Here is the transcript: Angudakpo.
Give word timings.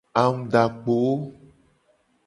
Angudakpo. 0.21 0.97